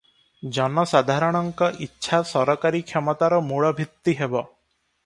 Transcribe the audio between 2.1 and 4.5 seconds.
ସରକାରୀ କ୍ଷମତାର ମୂଳଭିତ୍ତି ହେବ।